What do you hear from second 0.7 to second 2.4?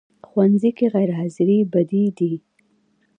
کې غیر حاضرې بدې دي